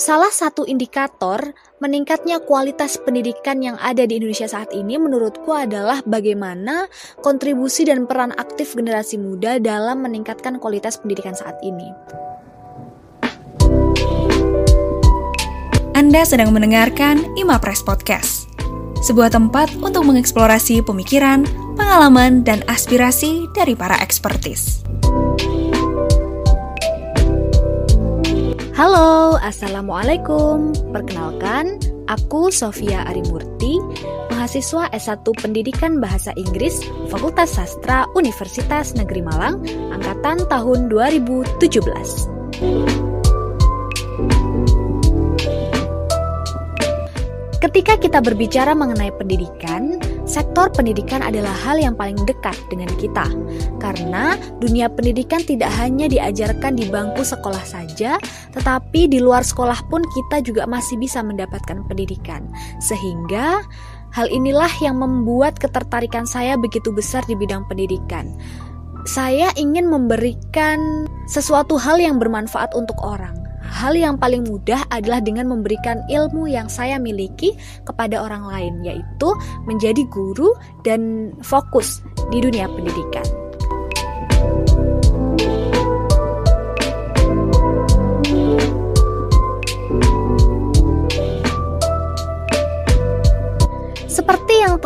[0.00, 1.52] Salah satu indikator
[1.84, 6.88] meningkatnya kualitas pendidikan yang ada di Indonesia saat ini menurutku adalah bagaimana
[7.20, 11.92] kontribusi dan peran aktif generasi muda dalam meningkatkan kualitas pendidikan saat ini.
[15.92, 18.48] Anda sedang mendengarkan Imapres Podcast,
[19.04, 21.44] sebuah tempat untuk mengeksplorasi pemikiran,
[21.76, 24.85] pengalaman, dan aspirasi dari para ekspertis.
[28.76, 30.76] Halo, Assalamualaikum.
[30.92, 31.80] Perkenalkan,
[32.12, 33.80] aku Sofia Arimurti,
[34.28, 39.64] mahasiswa S1 Pendidikan Bahasa Inggris, Fakultas Sastra Universitas Negeri Malang,
[39.96, 42.36] angkatan tahun 2017.
[47.76, 53.26] Ketika kita berbicara mengenai pendidikan, sektor pendidikan adalah hal yang paling dekat dengan kita.
[53.82, 58.16] Karena dunia pendidikan tidak hanya diajarkan di bangku sekolah saja,
[58.56, 62.48] tetapi di luar sekolah pun kita juga masih bisa mendapatkan pendidikan.
[62.80, 63.60] Sehingga
[64.16, 68.32] hal inilah yang membuat ketertarikan saya begitu besar di bidang pendidikan.
[69.06, 75.50] Saya ingin memberikan sesuatu hal yang bermanfaat untuk orang Hal yang paling mudah adalah dengan
[75.50, 79.28] memberikan ilmu yang saya miliki kepada orang lain, yaitu
[79.66, 80.54] menjadi guru
[80.86, 83.45] dan fokus di dunia pendidikan.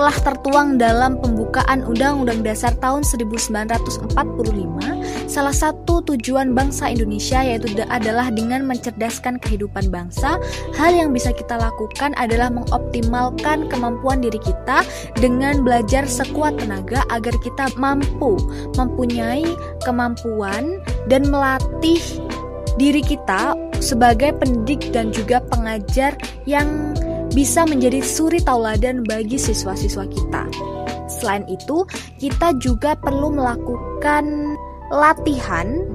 [0.00, 4.16] Telah tertuang dalam pembukaan Undang-Undang Dasar tahun 1945,
[5.28, 10.40] salah satu tujuan bangsa Indonesia yaitu adalah dengan mencerdaskan kehidupan bangsa.
[10.72, 14.80] Hal yang bisa kita lakukan adalah mengoptimalkan kemampuan diri kita
[15.20, 18.40] dengan belajar sekuat tenaga agar kita mampu
[18.80, 19.44] mempunyai
[19.84, 20.80] kemampuan
[21.12, 22.00] dan melatih
[22.80, 23.52] diri kita
[23.84, 26.16] sebagai pendidik dan juga pengajar
[26.48, 26.96] yang
[27.30, 30.44] bisa menjadi suri tauladan bagi siswa-siswa kita.
[31.10, 31.86] Selain itu,
[32.18, 34.56] kita juga perlu melakukan
[34.90, 35.86] latihan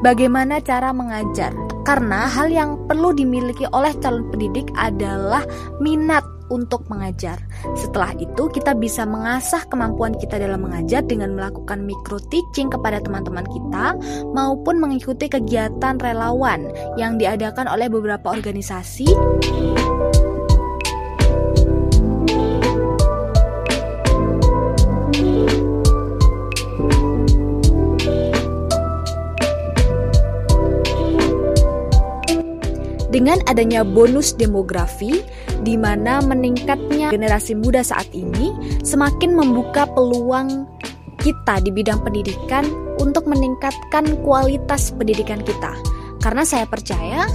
[0.00, 1.52] bagaimana cara mengajar.
[1.84, 5.40] Karena hal yang perlu dimiliki oleh calon pendidik adalah
[5.80, 6.20] minat
[6.52, 7.40] untuk mengajar.
[7.76, 13.44] Setelah itu, kita bisa mengasah kemampuan kita dalam mengajar dengan melakukan micro teaching kepada teman-teman
[13.48, 13.96] kita
[14.32, 16.68] maupun mengikuti kegiatan relawan
[17.00, 19.08] yang diadakan oleh beberapa organisasi.
[33.28, 35.20] Dengan adanya bonus demografi,
[35.60, 40.64] di mana meningkatnya generasi muda saat ini semakin membuka peluang
[41.20, 42.64] kita di bidang pendidikan
[42.96, 45.76] untuk meningkatkan kualitas pendidikan kita.
[46.24, 47.28] Karena saya percaya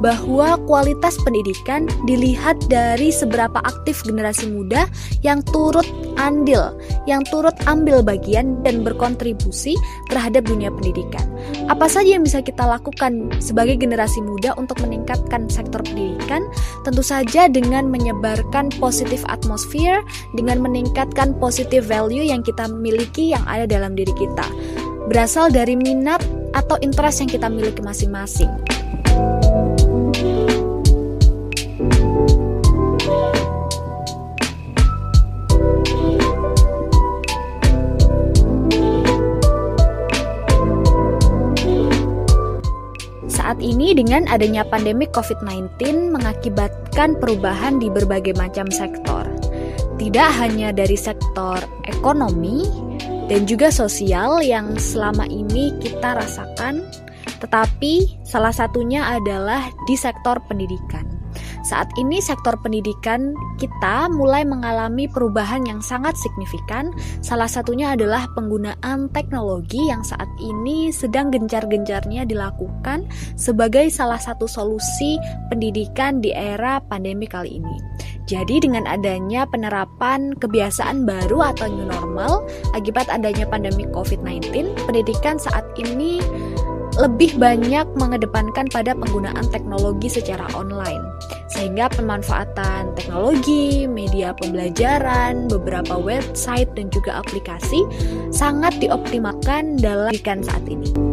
[0.00, 4.88] bahwa kualitas pendidikan dilihat dari seberapa aktif generasi muda
[5.20, 6.72] yang turut andil,
[7.04, 9.76] yang turut ambil bagian dan berkontribusi
[10.08, 11.24] terhadap dunia pendidikan.
[11.68, 16.44] Apa saja yang bisa kita lakukan sebagai generasi muda untuk meningkatkan sektor pendidikan?
[16.82, 20.00] Tentu saja dengan menyebarkan positif atmosfer,
[20.34, 24.48] dengan meningkatkan positive value yang kita miliki yang ada dalam diri kita.
[25.08, 26.22] Berasal dari minat
[26.54, 28.50] atau interest yang kita miliki masing-masing.
[44.10, 49.22] Dengan adanya pandemi COVID-19 mengakibatkan perubahan di berbagai macam sektor.
[50.02, 52.66] Tidak hanya dari sektor ekonomi
[53.30, 56.82] dan juga sosial yang selama ini kita rasakan,
[57.38, 61.19] tetapi salah satunya adalah di sektor pendidikan.
[61.62, 66.90] Saat ini sektor pendidikan kita mulai mengalami perubahan yang sangat signifikan.
[67.20, 75.20] Salah satunya adalah penggunaan teknologi yang saat ini sedang gencar-gencarnya dilakukan sebagai salah satu solusi
[75.52, 77.76] pendidikan di era pandemi kali ini.
[78.30, 82.46] Jadi dengan adanya penerapan kebiasaan baru atau new normal
[82.78, 86.22] akibat adanya pandemi COVID-19, pendidikan saat ini
[86.98, 91.02] lebih banyak mengedepankan pada penggunaan teknologi secara online,
[91.52, 97.86] sehingga pemanfaatan teknologi, media pembelajaran, beberapa website, dan juga aplikasi
[98.34, 101.09] sangat dioptimalkan dalam pendidikan saat ini.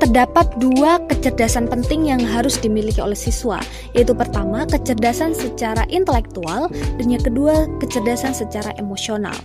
[0.00, 3.60] Terdapat dua kecerdasan penting yang harus dimiliki oleh siswa,
[3.92, 9.36] yaitu pertama kecerdasan secara intelektual dan yang kedua kecerdasan secara emosional.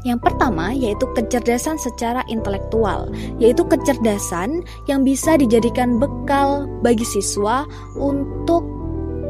[0.00, 7.68] Yang pertama yaitu kecerdasan secara intelektual, yaitu kecerdasan yang bisa dijadikan bekal bagi siswa
[8.00, 8.79] untuk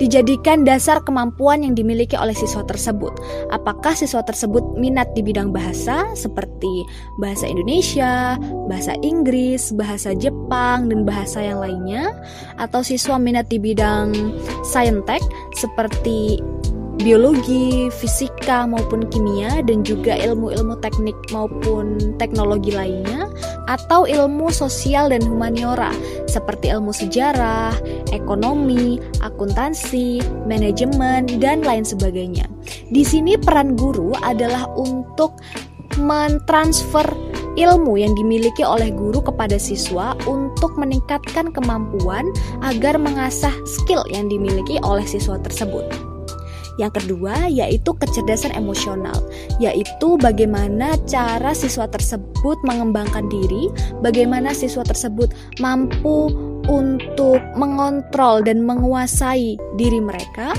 [0.00, 3.12] dijadikan dasar kemampuan yang dimiliki oleh siswa tersebut.
[3.52, 6.88] Apakah siswa tersebut minat di bidang bahasa seperti
[7.20, 12.16] bahasa Indonesia, bahasa Inggris, bahasa Jepang, dan bahasa yang lainnya,
[12.56, 14.16] atau siswa minat di bidang
[14.64, 15.20] saintek
[15.52, 16.40] seperti
[17.00, 23.26] biologi, fisika maupun kimia dan juga ilmu-ilmu teknik maupun teknologi lainnya
[23.66, 25.90] atau ilmu sosial dan humaniora
[26.28, 27.72] seperti ilmu sejarah,
[28.12, 32.46] ekonomi, akuntansi, manajemen dan lain sebagainya.
[32.92, 35.40] Di sini peran guru adalah untuk
[35.98, 37.06] mentransfer
[37.58, 42.30] ilmu yang dimiliki oleh guru kepada siswa untuk meningkatkan kemampuan
[42.62, 46.09] agar mengasah skill yang dimiliki oleh siswa tersebut.
[46.80, 49.20] Yang kedua yaitu kecerdasan emosional,
[49.60, 53.68] yaitu bagaimana cara siswa tersebut mengembangkan diri,
[54.00, 55.28] bagaimana siswa tersebut
[55.60, 56.32] mampu
[56.64, 60.56] untuk mengontrol dan menguasai diri mereka,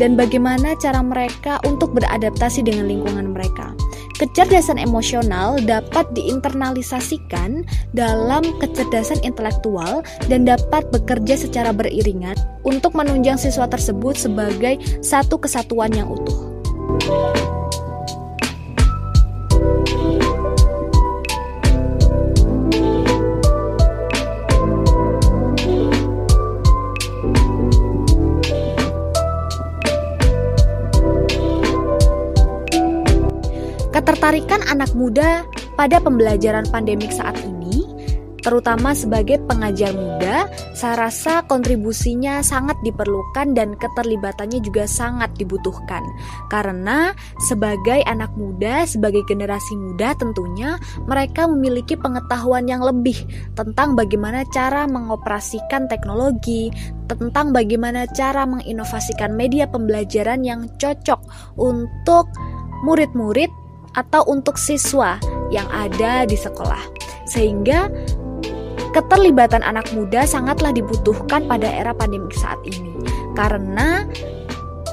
[0.00, 3.73] dan bagaimana cara mereka untuk beradaptasi dengan lingkungan mereka.
[4.14, 7.66] Kecerdasan emosional dapat diinternalisasikan
[7.98, 15.90] dalam kecerdasan intelektual dan dapat bekerja secara beriringan untuk menunjang siswa tersebut sebagai satu kesatuan
[15.90, 16.54] yang utuh.
[34.34, 35.46] Ketertarikan anak muda
[35.78, 37.86] pada pembelajaran pandemik saat ini,
[38.42, 46.02] terutama sebagai pengajar muda, saya rasa kontribusinya sangat diperlukan dan keterlibatannya juga sangat dibutuhkan.
[46.50, 47.14] Karena
[47.46, 53.14] sebagai anak muda, sebagai generasi muda tentunya mereka memiliki pengetahuan yang lebih
[53.54, 56.74] tentang bagaimana cara mengoperasikan teknologi,
[57.06, 61.22] tentang bagaimana cara menginovasikan media pembelajaran yang cocok
[61.54, 62.26] untuk
[62.82, 63.62] murid-murid
[63.94, 65.18] atau untuk siswa
[65.50, 66.82] yang ada di sekolah.
[67.24, 67.88] Sehingga
[68.94, 72.94] keterlibatan anak muda sangatlah dibutuhkan pada era pandemi saat ini.
[73.34, 74.06] Karena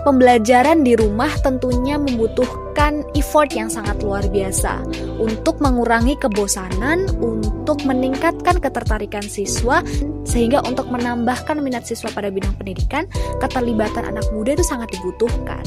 [0.01, 4.81] pembelajaran di rumah tentunya membutuhkan effort yang sangat luar biasa
[5.21, 9.85] untuk mengurangi kebosanan, untuk meningkatkan ketertarikan siswa,
[10.25, 13.05] sehingga untuk menambahkan minat siswa pada bidang pendidikan,
[13.37, 15.61] keterlibatan anak muda itu sangat dibutuhkan.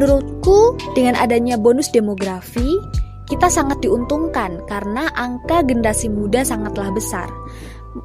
[0.00, 2.80] Menurutku, dengan adanya bonus demografi,
[3.28, 7.28] kita sangat diuntungkan karena angka generasi muda sangatlah besar.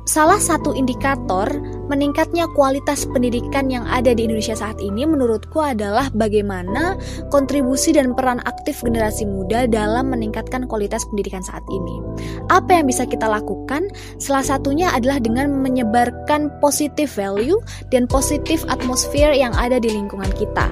[0.10, 1.46] Salah satu indikator
[1.86, 6.98] meningkatnya kualitas pendidikan yang ada di Indonesia saat ini menurutku adalah bagaimana
[7.30, 12.02] kontribusi dan peran aktif generasi muda dalam meningkatkan kualitas pendidikan saat ini.
[12.50, 13.86] Apa yang bisa kita lakukan?
[14.18, 17.62] Salah satunya adalah dengan menyebarkan positive value
[17.94, 20.66] dan positif atmosfer yang ada di lingkungan kita.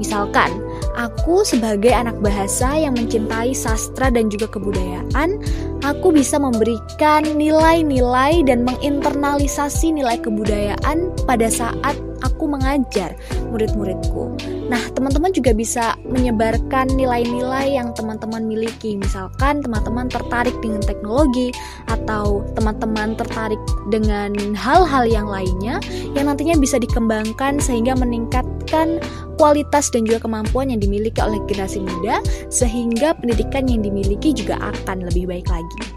[0.00, 0.63] Misalkan,
[0.94, 5.38] aku sebagai anak bahasa yang mencintai sastra dan juga kebudayaan,
[5.82, 13.12] aku bisa memberikan nilai-nilai dan menginternalisasi nilai kebudayaan pada saat aku mengajar
[13.50, 14.53] murid-muridku.
[14.64, 18.96] Nah, teman-teman juga bisa menyebarkan nilai-nilai yang teman-teman miliki.
[18.96, 21.52] Misalkan teman-teman tertarik dengan teknologi
[21.88, 23.60] atau teman-teman tertarik
[23.92, 25.80] dengan hal-hal yang lainnya
[26.16, 28.98] yang nantinya bisa dikembangkan sehingga meningkatkan
[29.36, 35.04] kualitas dan juga kemampuan yang dimiliki oleh generasi muda sehingga pendidikan yang dimiliki juga akan
[35.12, 35.93] lebih baik lagi.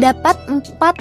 [0.00, 0.96] Terdapat empat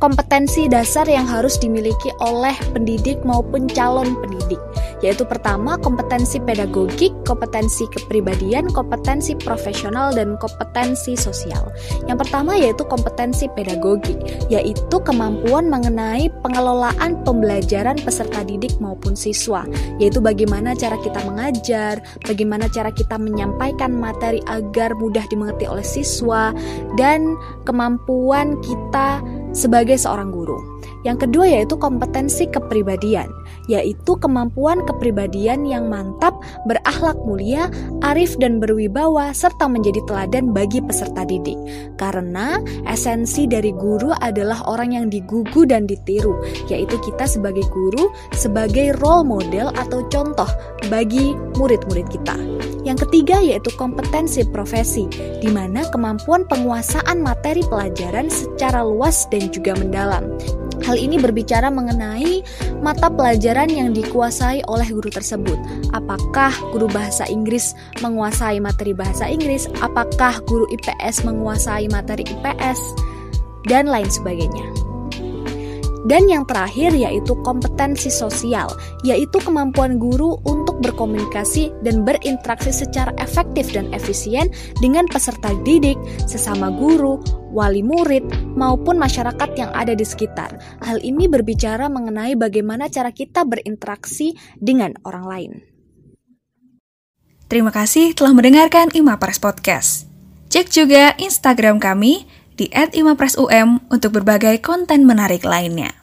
[0.00, 4.58] kompetensi dasar yang harus dimiliki oleh pendidik maupun calon pendidik
[5.00, 11.72] yaitu pertama kompetensi pedagogik, kompetensi kepribadian, kompetensi profesional dan kompetensi sosial.
[12.04, 14.16] Yang pertama yaitu kompetensi pedagogik,
[14.52, 19.64] yaitu kemampuan mengenai pengelolaan pembelajaran peserta didik maupun siswa,
[19.96, 26.52] yaitu bagaimana cara kita mengajar, bagaimana cara kita menyampaikan materi agar mudah dimengerti oleh siswa
[27.00, 30.58] dan kemampuan kita sebagai seorang guru.
[31.02, 33.30] Yang kedua yaitu kompetensi kepribadian,
[33.70, 36.34] yaitu kemampuan kepribadian yang mantap,
[36.66, 37.70] berakhlak mulia,
[38.02, 41.56] arif dan berwibawa serta menjadi teladan bagi peserta didik.
[41.94, 42.58] Karena
[42.90, 46.34] esensi dari guru adalah orang yang digugu dan ditiru,
[46.66, 50.50] yaitu kita sebagai guru sebagai role model atau contoh
[50.90, 52.34] bagi murid-murid kita.
[52.80, 55.04] Yang ketiga yaitu kompetensi profesi,
[55.38, 60.32] di mana kemampuan penguasaan materi pelajaran secara luas dan juga mendalam.
[60.84, 62.40] Hal ini berbicara mengenai
[62.80, 65.56] mata pelajaran yang dikuasai oleh guru tersebut.
[65.92, 69.68] Apakah guru bahasa Inggris menguasai materi bahasa Inggris?
[69.84, 72.80] Apakah guru IPS menguasai materi IPS?
[73.68, 74.90] Dan lain sebagainya.
[76.08, 78.72] Dan yang terakhir yaitu kompetensi sosial,
[79.04, 84.48] yaitu kemampuan guru untuk berkomunikasi dan berinteraksi secara efektif dan efisien
[84.80, 87.20] dengan peserta didik, sesama guru,
[87.52, 88.26] wali murid,
[88.56, 90.56] maupun masyarakat yang ada di sekitar.
[90.80, 95.52] Hal ini berbicara mengenai bagaimana cara kita berinteraksi dengan orang lain.
[97.50, 100.06] Terima kasih telah mendengarkan Imapres Podcast.
[100.48, 102.26] Cek juga Instagram kami
[102.56, 105.99] di @imapresum untuk berbagai konten menarik lainnya.